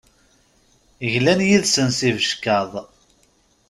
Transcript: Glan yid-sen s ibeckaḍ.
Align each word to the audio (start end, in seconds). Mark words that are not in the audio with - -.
Glan 1.13 1.41
yid-sen 1.49 1.89
s 1.97 1.99
ibeckaḍ. 2.09 2.73